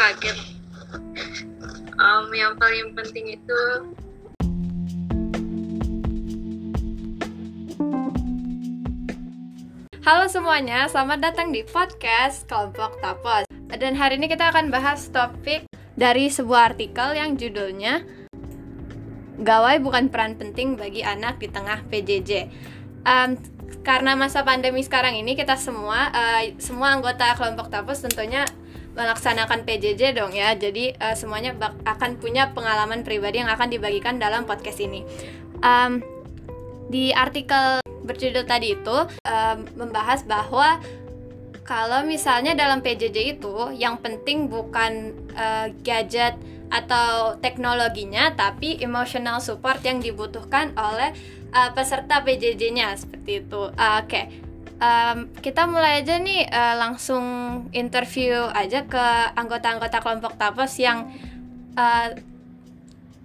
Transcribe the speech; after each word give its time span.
kaget 0.00 0.38
um, 2.00 2.32
yang 2.32 2.56
paling 2.56 2.96
penting 2.96 3.36
itu 3.36 3.62
Halo 10.00 10.26
semuanya, 10.26 10.88
selamat 10.88 11.20
datang 11.22 11.52
di 11.52 11.62
podcast 11.62 12.48
Kelompok 12.48 12.98
Tapos. 12.98 13.44
Dan 13.68 13.94
hari 13.94 14.18
ini 14.18 14.26
kita 14.26 14.50
akan 14.50 14.72
bahas 14.72 15.06
topik 15.12 15.68
dari 15.94 16.32
sebuah 16.32 16.74
artikel 16.74 17.14
yang 17.14 17.36
judulnya 17.36 18.02
Gawai 19.38 19.78
bukan 19.78 20.08
peran 20.08 20.34
penting 20.40 20.80
bagi 20.80 21.04
anak 21.04 21.38
di 21.38 21.46
tengah 21.52 21.84
PJJ. 21.92 22.48
Um, 23.04 23.36
karena 23.84 24.16
masa 24.16 24.42
pandemi 24.42 24.80
sekarang 24.82 25.14
ini 25.20 25.36
kita 25.36 25.54
semua 25.60 26.10
uh, 26.10 26.42
semua 26.58 26.96
anggota 26.96 27.36
kelompok 27.36 27.68
Tapos 27.68 28.00
tentunya 28.02 28.48
melaksanakan 28.94 29.62
PJJ 29.66 30.16
dong 30.16 30.34
ya. 30.34 30.54
Jadi 30.54 30.94
uh, 30.98 31.14
semuanya 31.14 31.54
akan 31.86 32.18
punya 32.18 32.50
pengalaman 32.50 33.06
pribadi 33.06 33.42
yang 33.42 33.50
akan 33.50 33.70
dibagikan 33.70 34.18
dalam 34.18 34.44
podcast 34.44 34.80
ini. 34.82 35.06
Um, 35.60 36.02
di 36.90 37.14
artikel 37.14 37.78
berjudul 38.02 38.44
tadi 38.48 38.74
itu 38.74 38.98
uh, 39.06 39.56
membahas 39.78 40.26
bahwa 40.26 40.82
kalau 41.62 42.02
misalnya 42.02 42.58
dalam 42.58 42.82
PJJ 42.82 43.38
itu 43.38 43.70
yang 43.78 44.02
penting 44.02 44.50
bukan 44.50 45.14
uh, 45.38 45.70
gadget 45.86 46.34
atau 46.70 47.38
teknologinya 47.38 48.34
tapi 48.34 48.78
emotional 48.82 49.38
support 49.38 49.78
yang 49.86 50.02
dibutuhkan 50.02 50.74
oleh 50.74 51.14
uh, 51.54 51.70
peserta 51.74 52.26
PJJ-nya 52.26 52.98
seperti 52.98 53.46
itu. 53.46 53.70
Uh, 53.74 54.02
Oke. 54.02 54.10
Okay. 54.10 54.49
Um, 54.80 55.28
kita 55.44 55.68
mulai 55.68 56.00
aja 56.00 56.16
nih 56.16 56.48
uh, 56.48 56.80
langsung 56.80 57.24
interview 57.76 58.48
aja 58.56 58.88
ke 58.88 59.06
anggota-anggota 59.36 60.00
kelompok 60.00 60.40
tapos 60.40 60.72
yang 60.80 61.12
uh, 61.76 62.16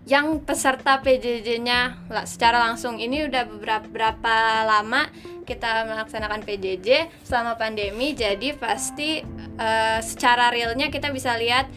yang 0.06 0.44
peserta 0.44 1.02
PJJ-nya 1.02 2.12
secara 2.30 2.60
langsung. 2.60 3.02
Ini 3.02 3.32
udah 3.32 3.44
beberapa 3.50 3.88
berapa 3.88 4.36
lama 4.68 5.10
kita 5.48 5.86
melaksanakan 5.88 6.44
PJJ 6.46 7.10
selama 7.26 7.58
pandemi 7.58 8.14
jadi 8.14 8.54
pasti 8.58 9.22
uh, 9.58 10.02
secara 10.02 10.52
realnya 10.54 10.92
kita 10.92 11.10
bisa 11.10 11.38
lihat 11.40 11.72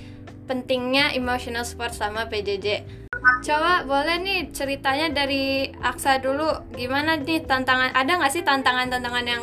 pentingnya 0.49 1.13
emotional 1.15 1.63
support 1.63 1.93
sama 1.93 2.27
PJJ. 2.27 2.85
Coba 3.45 3.87
boleh 3.87 4.17
nih 4.19 4.41
ceritanya 4.51 5.13
dari 5.13 5.71
Aksa 5.85 6.19
dulu. 6.19 6.49
Gimana 6.75 7.21
nih 7.21 7.45
tantangan 7.45 7.93
ada 7.95 8.19
nggak 8.19 8.33
sih 8.33 8.43
tantangan-tantangan 8.43 9.25
yang 9.29 9.43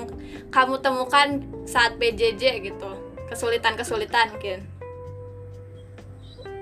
kamu 0.54 0.82
temukan 0.82 1.42
saat 1.66 1.98
PJJ 1.98 2.66
gitu. 2.66 2.90
Kesulitan-kesulitan 3.30 4.38
mungkin? 4.38 4.76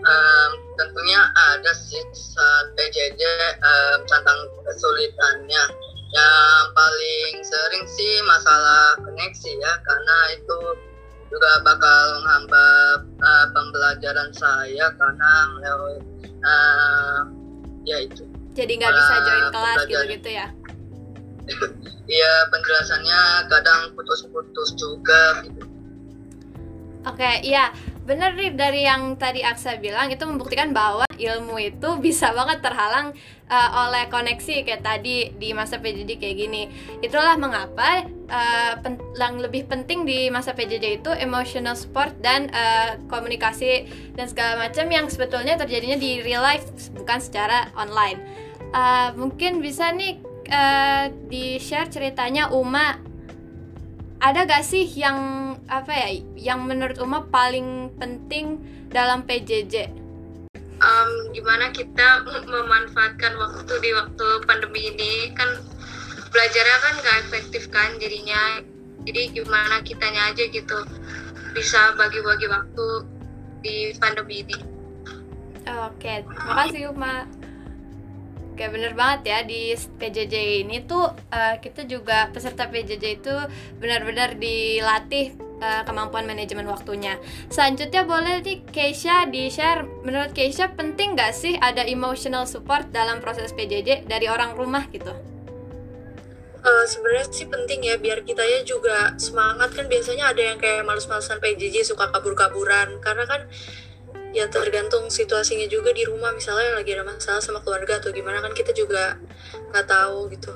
um, 0.03 0.49
tentunya 0.75 1.21
ada 1.55 1.71
sih 1.75 2.03
saat 2.11 2.75
PJJ 2.75 3.21
um, 3.63 3.99
tentang 4.07 4.39
kesulitannya. 4.67 5.63
Yang 6.13 6.65
paling 6.77 7.33
sering 7.41 7.85
sih 7.89 8.21
masalah 8.29 8.93
koneksi 9.01 9.51
ya 9.57 9.73
karena 9.81 10.17
itu 10.37 10.59
juga 11.33 11.51
bakal 11.65 12.21
menghambat 12.21 12.99
uh, 13.17 13.45
pembelajaran 13.49 14.29
saya 14.37 14.93
karena 14.93 15.31
melewati 15.57 16.29
uh, 16.45 17.19
ya 17.81 17.97
itu. 18.05 18.29
Jadi 18.53 18.71
nggak 18.77 18.93
bisa 18.93 19.13
join 19.25 19.45
kelas 19.49 19.77
gitu 19.89 20.05
gitu 20.13 20.29
ya 20.29 20.53
iya 22.07 22.33
penjelasannya 22.51 23.21
kadang 23.51 23.81
putus-putus 23.95 24.75
juga 24.79 25.43
gitu 25.47 25.63
oke 27.07 27.15
okay, 27.19 27.43
iya 27.43 27.71
bener 28.03 28.35
nih 28.35 28.51
dari 28.51 28.83
yang 28.83 29.15
tadi 29.15 29.39
Aksa 29.47 29.79
bilang 29.79 30.11
itu 30.11 30.27
membuktikan 30.27 30.75
bahwa 30.75 31.07
ilmu 31.15 31.55
itu 31.55 31.89
bisa 32.03 32.35
banget 32.35 32.59
terhalang 32.59 33.15
uh, 33.47 33.87
oleh 33.87 34.11
koneksi 34.11 34.67
kayak 34.67 34.83
tadi 34.83 35.31
di 35.39 35.55
masa 35.55 35.79
PJJ 35.79 36.19
kayak 36.19 36.35
gini. 36.35 36.63
Itulah 36.99 37.39
mengapa 37.39 38.03
uh, 38.27 38.73
yang 39.15 39.39
lebih 39.39 39.71
penting 39.71 40.03
di 40.03 40.27
masa 40.27 40.51
PJJ 40.51 40.99
itu 40.99 41.11
emotional 41.15 41.79
support 41.79 42.11
dan 42.19 42.51
uh, 42.51 42.99
komunikasi 43.07 43.87
dan 44.19 44.27
segala 44.27 44.67
macam 44.67 44.91
yang 44.91 45.07
sebetulnya 45.07 45.55
terjadinya 45.55 45.95
di 45.95 46.19
real 46.19 46.43
life 46.43 46.67
bukan 46.91 47.23
secara 47.23 47.71
online. 47.79 48.19
Uh, 48.75 49.15
mungkin 49.15 49.63
bisa 49.63 49.93
nih 49.95 50.19
uh, 50.53 51.05
di 51.27 51.57
share 51.57 51.89
ceritanya 51.89 52.53
Uma 52.53 52.95
ada 54.23 54.47
gak 54.47 54.63
sih 54.63 54.87
yang 54.87 55.51
apa 55.67 55.91
ya 55.91 56.09
yang 56.39 56.63
menurut 56.63 56.95
Uma 57.01 57.27
paling 57.27 57.91
penting 57.99 58.61
dalam 58.93 59.25
PJJ? 59.27 59.91
Um, 60.79 61.11
gimana 61.35 61.71
kita 61.71 62.23
memanfaatkan 62.27 63.35
waktu 63.39 63.73
di 63.83 63.91
waktu 63.95 64.27
pandemi 64.47 64.95
ini 64.95 65.31
kan 65.35 65.59
belajarnya 66.31 66.77
kan 66.79 66.93
gak 67.03 67.17
efektif 67.27 67.67
kan 67.67 67.99
jadinya 67.99 68.63
jadi 69.03 69.35
gimana 69.35 69.83
kitanya 69.83 70.31
aja 70.31 70.47
gitu 70.47 70.79
bisa 71.51 71.93
bagi-bagi 71.99 72.47
waktu 72.47 72.87
di 73.63 73.75
pandemi 73.99 74.43
ini. 74.43 74.57
Oke, 75.63 76.27
makasih 76.27 76.91
Uma. 76.91 77.27
Oke 78.53 78.69
bener 78.69 78.93
banget 78.93 79.33
ya 79.33 79.39
di 79.41 79.73
PJJ 79.73 80.61
ini 80.61 80.85
tuh 80.85 81.09
uh, 81.09 81.55
kita 81.57 81.89
juga 81.89 82.29
peserta 82.29 82.69
PJJ 82.69 83.05
itu 83.17 83.33
benar-benar 83.81 84.37
dilatih 84.37 85.33
uh, 85.57 85.81
kemampuan 85.89 86.29
manajemen 86.29 86.69
waktunya. 86.69 87.17
Selanjutnya 87.49 88.05
boleh 88.05 88.45
nih 88.45 88.61
Keisha 88.69 89.25
di 89.25 89.49
share 89.49 89.89
menurut 90.05 90.37
Keisha 90.37 90.69
penting 90.69 91.17
gak 91.17 91.33
sih 91.33 91.57
ada 91.57 91.81
emotional 91.81 92.45
support 92.45 92.93
dalam 92.93 93.25
proses 93.25 93.49
PJJ 93.57 94.05
dari 94.05 94.29
orang 94.29 94.53
rumah 94.53 94.85
gitu? 94.93 95.09
Uh, 96.61 96.85
sebenarnya 96.85 97.25
sih 97.33 97.49
penting 97.49 97.89
ya 97.89 97.97
biar 97.97 98.21
kitanya 98.21 98.61
juga 98.61 99.17
semangat 99.17 99.73
kan 99.73 99.89
biasanya 99.89 100.29
ada 100.29 100.53
yang 100.53 100.61
kayak 100.61 100.85
males-malesan 100.85 101.41
PJJ 101.41 101.89
suka 101.89 102.13
kabur-kaburan 102.13 103.01
karena 103.01 103.25
kan 103.25 103.49
ya 104.33 104.49
tergantung 104.49 105.13
situasinya 105.13 105.69
juga 105.69 105.93
di 105.93 106.03
rumah 106.09 106.33
misalnya 106.33 106.73
lagi 106.73 106.97
ada 106.97 107.05
masalah 107.05 107.39
sama 107.39 107.61
keluarga 107.61 108.01
atau 108.01 108.09
gimana 108.09 108.41
kan 108.41 108.51
kita 108.57 108.73
juga 108.73 109.21
nggak 109.69 109.85
tahu 109.85 110.27
gitu. 110.33 110.51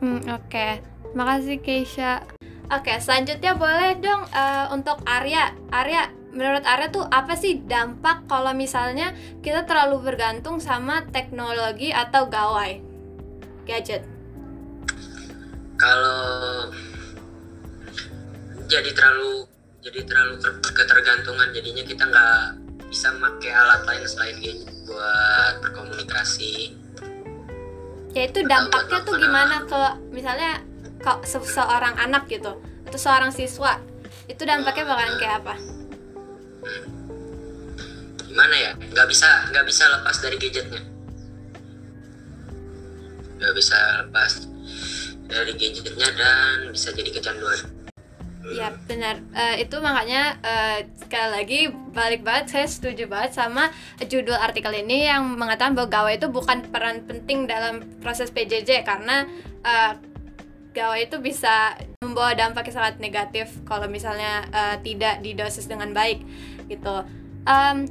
Hmm, 0.00 0.24
oke. 0.32 0.48
Okay. 0.48 0.72
Makasih 1.14 1.62
Keisha. 1.62 2.26
Oke, 2.72 2.90
okay, 2.90 2.98
selanjutnya 2.98 3.54
boleh 3.54 4.00
dong 4.02 4.24
uh, 4.34 4.72
untuk 4.74 4.98
Arya. 5.06 5.54
Arya, 5.70 6.10
menurut 6.32 6.64
Arya 6.66 6.90
tuh 6.90 7.06
apa 7.06 7.38
sih 7.38 7.62
dampak 7.62 8.26
kalau 8.26 8.50
misalnya 8.56 9.14
kita 9.44 9.68
terlalu 9.68 10.02
bergantung 10.02 10.58
sama 10.58 11.06
teknologi 11.12 11.94
atau 11.94 12.26
gawai 12.26 12.82
gadget? 13.68 14.02
Kalau 15.78 16.72
jadi 18.66 18.90
terlalu 18.96 19.53
jadi 19.84 20.00
terlalu 20.08 20.40
ketergantungan. 20.72 21.52
Jadinya 21.52 21.84
kita 21.84 22.02
nggak 22.08 22.36
bisa 22.88 23.12
pakai 23.20 23.50
alat 23.52 23.82
lain 23.84 24.04
selain 24.08 24.36
gadget 24.40 24.72
buat 24.88 25.54
berkomunikasi. 25.60 26.72
Ya 28.16 28.22
itu 28.30 28.40
dampaknya 28.46 28.98
tuh 29.04 29.14
gimana 29.20 29.66
ke 29.68 29.82
misalnya 30.14 30.64
ke 31.02 31.12
seorang 31.28 31.98
anak 32.00 32.30
gitu 32.32 32.56
atau 32.88 32.98
seorang 32.98 33.34
siswa 33.34 33.82
itu 34.30 34.40
dampaknya 34.46 34.88
bakalan 34.88 35.16
kayak 35.20 35.36
apa? 35.44 35.54
Hmm. 36.64 36.84
gimana 38.24 38.54
ya? 38.56 38.72
Nggak 38.78 39.06
bisa 39.12 39.28
nggak 39.52 39.66
bisa 39.68 39.84
lepas 39.90 40.16
dari 40.22 40.36
gadgetnya. 40.40 40.82
Nggak 43.36 43.52
bisa 43.52 43.78
lepas 44.06 44.32
dari 45.28 45.52
gadgetnya 45.58 46.08
dan 46.14 46.72
bisa 46.72 46.88
jadi 46.94 47.10
kecanduan 47.10 47.73
Ya 48.44 48.76
benar 48.84 49.24
uh, 49.32 49.56
itu 49.56 49.80
makanya 49.80 50.36
uh, 50.44 50.84
sekali 51.00 51.28
lagi 51.32 51.60
balik 51.96 52.20
banget 52.20 52.52
saya 52.52 52.66
setuju 52.68 53.08
banget 53.08 53.40
sama 53.40 53.72
judul 54.04 54.36
artikel 54.36 54.68
ini 54.76 55.08
yang 55.08 55.40
mengatakan 55.40 55.72
bahwa 55.72 55.88
gawai 55.88 56.20
itu 56.20 56.28
bukan 56.28 56.60
peran 56.68 57.08
penting 57.08 57.48
dalam 57.48 57.80
proses 58.04 58.28
PJJ 58.28 58.84
karena 58.84 59.24
uh, 59.64 59.96
gawai 60.76 61.08
itu 61.08 61.16
bisa 61.24 61.72
membawa 62.04 62.36
dampak 62.36 62.68
yang 62.68 62.76
sangat 62.84 62.94
negatif 63.00 63.48
kalau 63.64 63.88
misalnya 63.88 64.44
uh, 64.52 64.76
tidak 64.84 65.24
didosis 65.24 65.64
dengan 65.64 65.96
baik 65.96 66.20
gitu. 66.68 67.06
Um, 67.48 67.88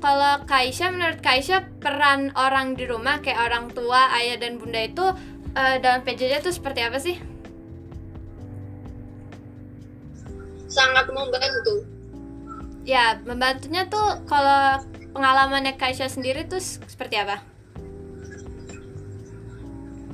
kalau 0.00 0.42
Kaisha 0.48 0.88
menurut 0.88 1.20
Kaisha 1.20 1.68
peran 1.82 2.32
orang 2.34 2.74
di 2.78 2.88
rumah 2.88 3.20
kayak 3.20 3.50
orang 3.50 3.68
tua 3.70 4.08
ayah 4.16 4.40
dan 4.40 4.56
bunda 4.56 4.82
itu 4.82 5.04
uh, 5.52 5.76
dalam 5.82 6.00
PJJ 6.02 6.40
itu 6.40 6.50
seperti 6.54 6.80
apa 6.80 6.98
sih? 6.98 7.31
Sangat 10.72 11.04
membantu. 11.12 11.84
Ya, 12.82 13.20
membantunya 13.22 13.84
tuh 13.86 14.24
kalau 14.24 14.80
pengalamannya 15.12 15.76
Kaisha 15.76 16.08
sendiri 16.08 16.48
tuh 16.48 16.58
seperti 16.64 17.20
apa? 17.20 17.44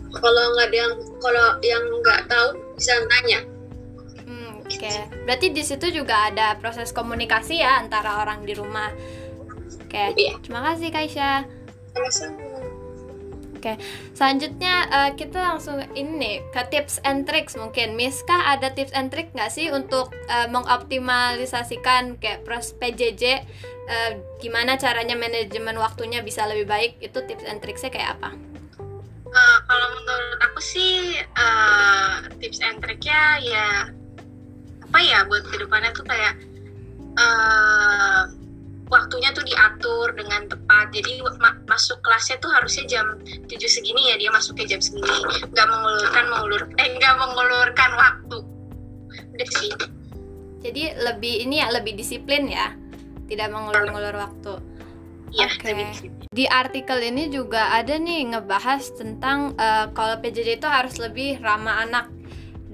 Kalau 0.08 0.44
nggak 0.56 0.66
ada 0.72 0.76
yang 0.76 0.94
kalau 1.22 1.46
yang 1.62 1.84
nggak 2.02 2.20
tahu 2.26 2.48
bisa 2.74 2.92
nanya. 3.06 3.40
Hmm, 4.26 4.64
Oke, 4.66 4.92
berarti 5.24 5.46
di 5.54 5.62
situ 5.62 5.94
juga 5.94 6.28
ada 6.32 6.58
proses 6.58 6.90
komunikasi 6.90 7.62
ya 7.62 7.78
antara 7.78 8.20
orang 8.20 8.42
di 8.42 8.52
rumah. 8.52 8.90
Oke, 9.84 10.12
Iya. 10.16 10.36
terima 10.42 10.60
kasih 10.64 10.88
Kaisha. 10.90 11.44
Sama-sama. 11.94 12.47
Oke, 13.58 13.74
selanjutnya 14.14 14.86
eh, 14.86 15.10
kita 15.18 15.42
langsung 15.42 15.82
ini 15.98 16.38
ke 16.54 16.62
tips 16.70 17.02
and 17.02 17.26
tricks 17.26 17.58
mungkin. 17.58 17.98
Miska 17.98 18.54
ada 18.54 18.70
tips 18.70 18.94
and 18.94 19.10
trick 19.10 19.34
nggak 19.34 19.50
sih 19.50 19.74
untuk 19.74 20.14
eh, 20.30 20.46
mengoptimalisasikan 20.46 22.22
kayak 22.22 22.46
pros 22.46 22.70
PJJ? 22.78 23.42
eh, 23.88 24.12
gimana 24.38 24.76
caranya 24.76 25.16
manajemen 25.16 25.80
waktunya 25.80 26.20
bisa 26.20 26.44
lebih 26.46 26.68
baik? 26.68 27.00
Itu 27.00 27.24
tips 27.24 27.44
and 27.48 27.58
tricksnya 27.58 27.90
kayak 27.90 28.20
apa? 28.20 28.30
Eh, 29.28 29.58
kalau 29.66 29.88
menurut 29.98 30.40
aku 30.44 30.60
sih 30.60 31.18
eh, 31.18 32.14
tips 32.38 32.60
and 32.64 32.78
triknya 32.84 33.42
ya 33.42 33.66
apa 34.88 34.98
ya 35.04 35.20
buat 35.28 35.44
ke 35.44 35.56
depannya 35.60 35.90
tuh 35.92 36.06
kayak 36.06 36.34
eh, 37.16 38.22
waktunya 38.88 39.28
tuh 39.32 39.44
diatur 39.44 40.16
dengan 40.16 40.48
tepat 40.48 40.92
jadi 40.92 41.20
ma- 41.38 41.60
masuk 41.68 42.00
kelasnya 42.00 42.40
tuh 42.40 42.48
harusnya 42.48 42.84
jam 42.88 43.06
7 43.24 43.48
segini 43.68 44.12
ya 44.12 44.16
dia 44.16 44.30
masuknya 44.32 44.76
jam 44.76 44.80
segini 44.80 45.08
nggak 45.52 45.66
mengulurkan 45.68 46.24
mengulur 46.28 46.62
eh 46.80 46.88
nggak 46.96 47.14
mengulurkan 47.16 47.90
waktu 47.96 48.36
udah 49.36 49.48
sih 49.60 49.70
Jadi 50.58 50.90
lebih 50.90 51.46
ini 51.46 51.62
ya 51.62 51.70
lebih 51.70 51.94
disiplin 51.94 52.50
ya, 52.50 52.74
tidak 53.30 53.46
mengulur-ngulur 53.54 54.10
waktu. 54.10 54.58
ya 55.30 55.46
Oke. 55.46 55.70
lebih 55.70 55.84
disiplin. 55.94 56.26
Di 56.34 56.50
artikel 56.50 56.98
ini 56.98 57.30
juga 57.30 57.70
ada 57.70 57.94
nih 57.94 58.34
ngebahas 58.34 58.90
tentang 58.98 59.54
eh, 59.54 59.86
kalau 59.94 60.18
PJJ 60.18 60.58
itu 60.58 60.66
harus 60.66 60.98
lebih 60.98 61.38
ramah 61.38 61.86
anak 61.86 62.10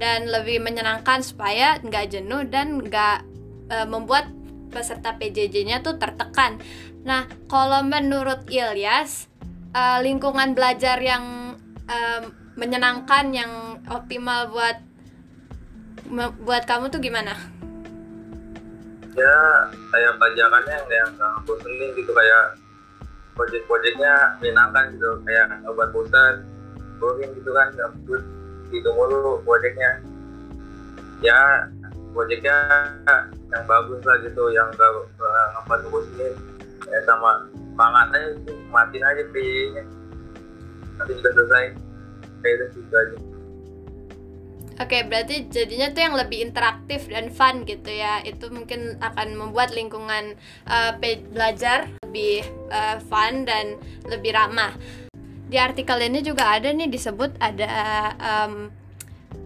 dan 0.00 0.32
lebih 0.32 0.64
menyenangkan 0.64 1.20
supaya 1.20 1.76
nggak 1.84 2.08
jenuh 2.08 2.49
dan 2.49 2.81
nggak 2.81 3.20
eh, 3.69 3.84
membuat 3.84 4.32
peserta 4.75 5.15
PJJ-nya 5.15 5.87
tuh 5.87 5.97
tertekan. 5.97 6.59
Nah, 7.06 7.31
kalau 7.47 7.87
menurut 7.87 8.50
Ilyas, 8.50 9.31
eh, 9.71 9.99
lingkungan 10.03 10.59
belajar 10.59 10.99
yang 10.99 11.55
eh, 11.87 12.26
menyenangkan, 12.59 13.31
yang 13.31 13.79
optimal 13.87 14.50
buat 14.50 14.79
buat 16.44 16.67
kamu 16.67 16.91
tuh 16.91 17.00
gimana? 17.00 17.55
ya 19.15 19.71
kayak 19.94 20.19
pajakannya 20.19 20.79
yang 20.91 21.11
nggak 21.15 21.35
bosenin 21.47 21.91
gitu 21.94 22.11
kayak 22.11 22.59
project-projectnya 23.38 24.15
menyenangkan 24.43 24.91
gitu 24.99 25.11
kayak 25.23 25.47
obat 25.70 25.88
bosan 25.94 26.43
boring 26.99 27.31
gitu 27.38 27.50
kan 27.55 27.70
nggak 27.79 27.91
terus 28.06 28.25
gitu 28.75 28.88
mulu 28.91 29.38
projectnya 29.47 30.03
ya 31.23 31.70
projectnya 32.14 32.56
yang 33.50 33.64
bagus 33.66 34.00
lah 34.06 34.16
gitu 34.22 34.55
yang 34.55 34.70
nggak 34.70 34.90
ngebuat 35.19 35.81
bosenin 35.90 36.34
ya 36.88 36.99
sama 37.05 37.44
semangatnya 37.75 38.20
itu 38.38 38.52
matiin 38.70 39.05
aja 39.05 39.22
PJ-nya 39.34 39.82
nanti 41.02 41.12
sudah 41.19 41.32
selesai 41.34 41.64
itu 42.44 42.64
gitu 42.78 42.94
aja 42.94 43.19
Oke, 44.75 45.06
berarti 45.06 45.46
jadinya 45.55 45.87
tuh 45.94 46.02
yang 46.02 46.19
lebih 46.19 46.50
interaktif 46.50 47.06
dan 47.06 47.31
fun 47.31 47.62
gitu 47.62 47.94
ya. 47.94 48.19
Itu 48.26 48.50
mungkin 48.50 48.99
akan 48.99 49.38
membuat 49.38 49.70
lingkungan 49.70 50.34
pe- 50.99 51.22
belajar 51.31 51.87
lebih 52.02 52.43
eh, 52.75 52.99
fun 53.06 53.46
dan 53.46 53.78
lebih 54.10 54.34
ramah. 54.34 54.75
Di 55.46 55.62
artikel 55.62 56.02
ini 56.02 56.26
juga 56.26 56.58
ada 56.58 56.75
nih 56.75 56.90
disebut 56.90 57.38
ada 57.38 57.70
em, 58.19 58.75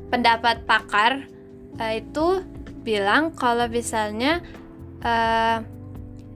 pendapat 0.08 0.64
pakar 0.64 1.28
eh, 1.76 2.00
itu 2.00 2.40
bilang 2.88 3.36
kalau 3.36 3.68
misalnya 3.68 4.40
eh, 5.04 5.60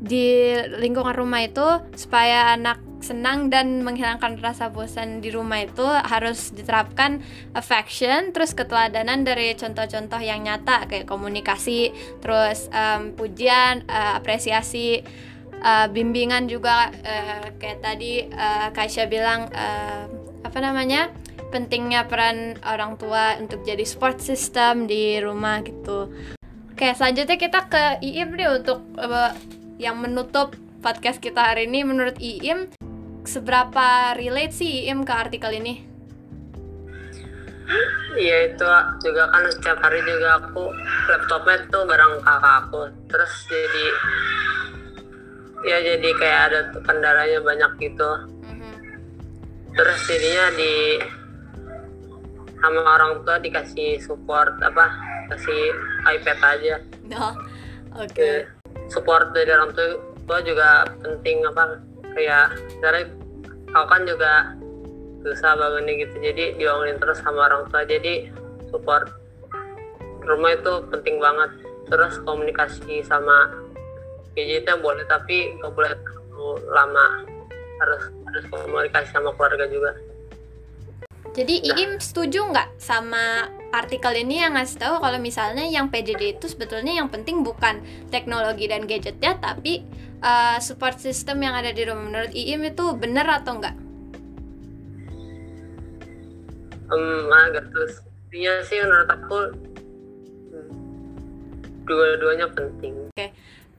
di 0.03 0.53
lingkungan 0.83 1.15
rumah 1.15 1.47
itu 1.47 1.65
supaya 1.95 2.53
anak 2.59 2.83
senang 3.03 3.51
dan 3.51 3.83
menghilangkan 3.83 4.39
rasa 4.39 4.71
bosan 4.71 5.19
di 5.19 5.35
rumah 5.35 5.67
itu 5.67 5.83
harus 5.83 6.55
diterapkan 6.55 7.19
affection 7.53 8.31
terus 8.31 8.55
keteladanan 8.55 9.27
dari 9.27 9.59
contoh-contoh 9.59 10.23
yang 10.23 10.47
nyata 10.47 10.87
kayak 10.87 11.11
komunikasi 11.11 11.91
terus 12.23 12.71
em, 12.71 13.13
pujian 13.19 13.83
eh, 13.91 14.13
apresiasi 14.17 15.03
eh, 15.59 15.87
bimbingan 15.91 16.47
juga 16.47 16.95
eh, 17.03 17.51
kayak 17.59 17.79
tadi 17.83 18.27
eh, 18.31 18.69
Kaisha 18.71 19.11
bilang 19.11 19.51
eh, 19.51 20.07
apa 20.47 20.59
namanya 20.63 21.11
pentingnya 21.51 22.07
peran 22.07 22.57
orang 22.65 22.97
tua 22.97 23.37
untuk 23.37 23.67
jadi 23.67 23.83
support 23.83 24.23
system 24.23 24.87
di 24.87 25.19
rumah 25.19 25.61
gitu 25.67 26.09
oke 26.83 26.99
selanjutnya 26.99 27.39
kita 27.39 27.71
ke 27.71 27.85
Iim 28.03 28.35
nih 28.35 28.59
untuk 28.59 28.83
eh, 28.99 29.31
yang 29.79 30.03
menutup 30.03 30.59
podcast 30.83 31.23
kita 31.23 31.55
hari 31.55 31.71
ini. 31.71 31.87
Menurut 31.87 32.19
Iim 32.19 32.75
seberapa 33.23 34.19
relate 34.19 34.51
sih 34.51 34.91
Iim 34.91 35.07
ke 35.07 35.15
artikel 35.15 35.63
ini? 35.63 35.79
Iya 38.19 38.51
itu 38.51 38.67
juga 39.07 39.31
kan 39.31 39.47
setiap 39.55 39.79
hari 39.79 40.03
juga 40.03 40.43
aku 40.43 40.75
laptopnya 41.07 41.63
tuh 41.71 41.87
bareng 41.87 42.19
kakak 42.19 42.55
aku. 42.67 42.83
Terus 43.07 43.33
jadi 43.47 43.87
ya 45.63 45.79
jadi 45.87 46.09
kayak 46.19 46.41
ada 46.51 46.61
kendalanya 46.83 47.39
banyak 47.47 47.73
gitu. 47.79 48.11
Mhm. 48.43 48.75
terus 49.79 50.03
jadinya 50.11 50.51
di 50.59 50.99
sama 52.59 52.83
orang 52.99 53.23
tua 53.23 53.39
dikasih 53.39 54.03
support 54.03 54.59
apa 54.61 54.91
kasih 55.31 55.73
iPad 56.07 56.39
aja. 56.41 56.77
Oh, 57.13 57.37
oke. 58.01 58.17
Ya, 58.17 58.49
support 58.89 59.37
dari 59.37 59.53
orang 59.53 59.77
tua 59.77 60.41
juga 60.41 60.89
penting 61.05 61.45
apa 61.45 61.77
kayak 62.17 62.57
dari 62.81 63.05
aku 63.69 63.85
kan 63.85 64.09
juga 64.09 64.57
susah 65.21 65.53
bangunnya 65.61 66.01
gitu 66.01 66.17
jadi 66.25 66.57
dibangunin 66.57 66.97
terus 66.97 67.21
sama 67.21 67.53
orang 67.53 67.69
tua 67.69 67.85
jadi 67.85 68.33
support 68.73 69.13
rumah 70.27 70.55
itu 70.55 70.73
penting 70.91 71.17
banget. 71.19 71.51
Terus 71.91 72.15
komunikasi 72.25 73.05
sama 73.05 73.53
gadgetnya 74.33 74.81
boleh 74.81 75.05
tapi 75.05 75.53
nggak 75.61 75.73
boleh 75.75 75.93
terlalu 75.93 76.51
lama. 76.73 77.07
Harus 77.83 78.03
harus 78.31 78.45
komunikasi 78.49 79.09
sama 79.13 79.35
keluarga 79.37 79.67
juga. 79.69 79.93
Jadi 81.33 81.65
Iim 81.65 81.97
setuju 81.99 82.49
nggak 82.53 82.77
sama 82.77 83.49
artikel 83.73 84.13
ini 84.15 84.45
yang 84.45 84.55
ngasih 84.55 84.79
tahu 84.79 84.95
kalau 85.01 85.19
misalnya 85.19 85.65
yang 85.65 85.89
PJJ 85.89 86.39
itu 86.39 86.47
sebetulnya 86.47 86.93
yang 86.93 87.09
penting 87.09 87.41
bukan 87.41 87.81
teknologi 88.13 88.69
dan 88.69 88.85
gadgetnya 88.85 89.41
tapi 89.41 89.83
uh, 90.21 90.61
support 90.61 91.01
system 91.01 91.41
yang 91.41 91.57
ada 91.57 91.73
di 91.73 91.83
rumah. 91.89 92.05
Menurut 92.05 92.33
Iim 92.37 92.69
itu 92.69 92.85
benar 92.95 93.41
atau 93.41 93.57
enggak? 93.57 93.77
um, 96.93 97.33
agak 97.33 97.65
terus 97.73 97.93
intinya 98.29 98.53
sih 98.65 98.79
menurut 98.81 99.11
aku 99.11 99.39
dua-duanya 101.89 102.47
penting 102.55 102.95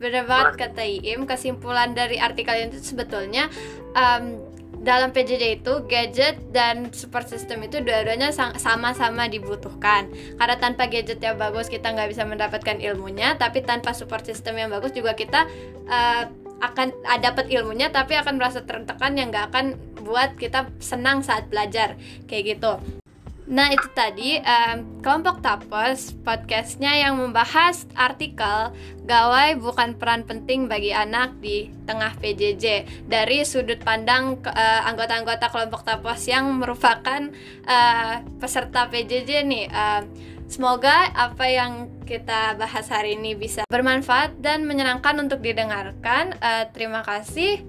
Benar 0.04 0.28
banget 0.28 0.54
kata 0.60 0.84
Iim. 0.84 1.24
Kesimpulan 1.24 1.96
dari 1.96 2.20
artikel 2.20 2.68
itu 2.68 2.84
sebetulnya 2.84 3.48
um, 3.96 4.44
dalam 4.84 5.16
PJJ 5.16 5.64
itu 5.64 5.74
gadget 5.88 6.36
dan 6.52 6.92
support 6.92 7.32
system 7.32 7.64
itu 7.64 7.80
dua-duanya 7.80 8.36
sama-sama 8.36 9.32
dibutuhkan. 9.32 10.12
Karena 10.36 10.60
tanpa 10.60 10.92
gadget 10.92 11.24
yang 11.24 11.40
bagus 11.40 11.72
kita 11.72 11.96
nggak 11.96 12.12
bisa 12.12 12.28
mendapatkan 12.28 12.84
ilmunya 12.84 13.40
tapi 13.40 13.64
tanpa 13.64 13.96
support 13.96 14.28
system 14.28 14.60
yang 14.60 14.68
bagus 14.68 14.92
juga 14.92 15.16
kita 15.16 15.48
uh, 15.88 16.28
akan 16.60 16.92
uh, 17.08 17.20
dapat 17.24 17.48
ilmunya 17.48 17.88
tapi 17.96 18.20
akan 18.20 18.36
merasa 18.36 18.68
tertekan 18.68 19.16
yang 19.16 19.32
nggak 19.32 19.56
akan 19.56 19.80
buat 20.04 20.36
kita 20.36 20.68
senang 20.84 21.24
saat 21.24 21.48
belajar. 21.48 21.96
Kayak 22.28 22.60
gitu 22.60 23.03
Nah 23.44 23.76
itu 23.76 23.88
tadi 23.92 24.40
em, 24.40 25.04
kelompok 25.04 25.44
tapos 25.44 26.16
podcastnya 26.24 26.96
yang 26.96 27.20
membahas 27.20 27.84
artikel 27.92 28.72
gawai 29.04 29.60
bukan 29.60 30.00
peran 30.00 30.24
penting 30.24 30.72
bagi 30.72 30.96
anak 30.96 31.36
di 31.44 31.68
tengah 31.84 32.16
PJJ 32.24 32.88
dari 33.12 33.44
sudut 33.44 33.84
pandang 33.84 34.40
eh, 34.48 34.82
anggota-anggota 34.88 35.52
kelompok 35.52 35.84
tapos 35.84 36.24
yang 36.24 36.56
merupakan 36.56 37.28
eh, 37.68 38.16
peserta 38.40 38.88
PJJ 38.88 39.44
nih. 39.44 39.66
Em, 39.68 40.04
semoga 40.48 41.12
apa 41.12 41.44
yang 41.44 41.92
kita 42.08 42.56
bahas 42.56 42.88
hari 42.88 43.20
ini 43.20 43.36
bisa 43.36 43.68
bermanfaat 43.68 44.40
dan 44.40 44.64
menyenangkan 44.64 45.20
untuk 45.20 45.44
didengarkan. 45.44 46.40
Eh, 46.40 46.66
terima 46.72 47.04
kasih. 47.04 47.60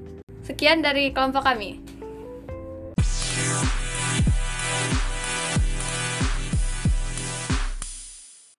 Sekian 0.47 0.87
dari 0.87 1.11
kelompok 1.11 1.43
kami. 1.43 1.94